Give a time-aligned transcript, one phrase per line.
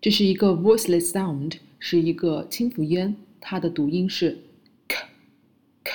[0.00, 4.38] 这是一个 voiceless sound，是一个清辅音，它的读音是
[4.88, 4.96] k
[5.84, 5.92] k。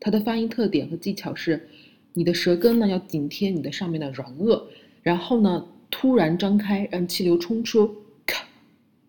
[0.00, 1.68] 它的发音特点和技巧是，
[2.14, 4.62] 你的舌根呢要紧贴你的上面的软腭，
[5.02, 7.94] 然后呢突然张开，让气流冲出
[8.24, 8.42] k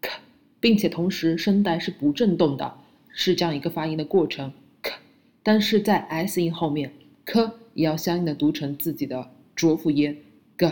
[0.02, 0.12] k，
[0.60, 2.74] 并且同时声带是不振动的，
[3.10, 4.52] 是这样一个发音的过程
[4.82, 4.94] k。
[5.42, 6.92] 但是在 s 音后面
[7.24, 10.18] k 也要相应的读成自己的浊辅音
[10.58, 10.70] g，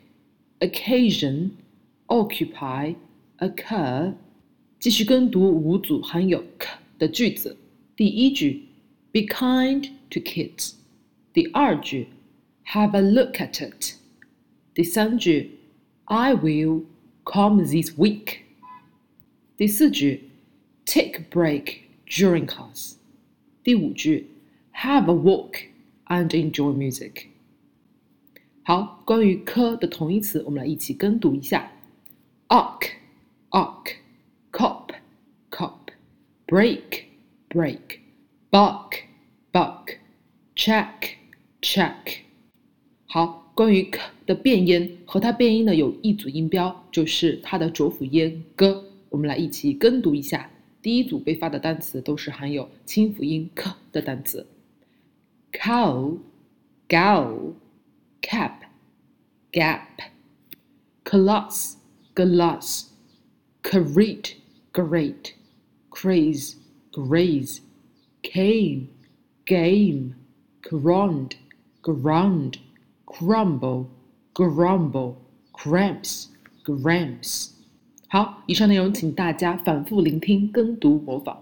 [0.62, 1.52] occasion,
[2.08, 2.96] occupy,
[3.40, 4.14] occur。
[4.80, 7.58] 继续跟读五组含有 k 的句子。
[7.96, 8.64] 第一句，
[9.12, 10.74] Be kind to kids。
[11.34, 12.08] 第二句，
[12.66, 13.96] Have a look at it。
[14.74, 15.52] 第三句，
[16.06, 16.84] I will
[17.26, 18.41] come this week。
[19.62, 20.30] 第四句，
[20.86, 22.94] take a break during class。
[23.64, 24.28] 第五句，
[24.74, 25.56] have a walk
[26.08, 27.26] and enjoy music。
[28.64, 31.72] 好，关于科的同义词，我们来一起跟读一下：
[32.50, 32.90] arc
[33.50, 33.96] arc
[34.52, 34.90] cop
[35.50, 35.90] cop
[36.46, 37.04] break
[37.50, 38.00] break
[38.52, 39.00] buck
[39.52, 39.98] buck
[40.56, 41.16] check
[41.62, 42.18] check。
[43.06, 48.84] 好，关于 k 的变音，和它变音呢有一组音标，就是它的浊辅音 g。
[49.13, 50.49] 我们来一起跟读一下，
[50.81, 54.47] 第一组被发的单词都是含有清辅音 k 的单词
[55.53, 56.17] ：cow、
[56.89, 57.53] gal、
[58.23, 58.55] cap、
[59.53, 59.83] gap、
[61.05, 61.75] class、
[62.15, 62.87] glass、
[63.63, 64.37] create、
[64.73, 65.33] great、
[65.91, 66.55] craze、
[66.91, 67.59] graze、
[68.23, 68.87] came、
[69.45, 70.15] game、
[70.63, 71.33] ground、
[71.83, 72.55] ground、
[73.05, 73.89] crumble、
[74.33, 75.17] grumble、
[75.53, 76.29] cramps、
[76.65, 77.51] grams。
[78.13, 81.35] 好，以上内容请大家反复聆听、跟读、模仿。